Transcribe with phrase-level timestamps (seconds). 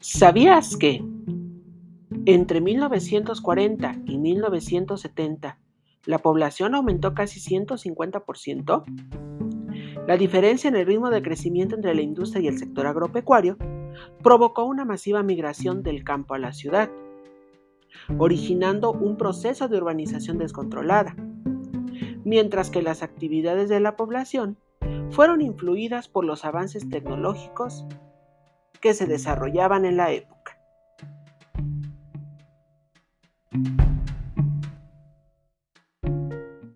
[0.00, 1.04] ¿Sabías que
[2.24, 5.58] entre 1940 y 1970
[6.06, 8.84] la población aumentó casi 150%?
[10.06, 13.58] La diferencia en el ritmo de crecimiento entre la industria y el sector agropecuario
[14.22, 16.90] provocó una masiva migración del campo a la ciudad,
[18.16, 21.14] originando un proceso de urbanización descontrolada,
[22.24, 24.56] mientras que las actividades de la población
[25.10, 27.86] fueron influidas por los avances tecnológicos
[28.80, 30.58] que se desarrollaban en la época.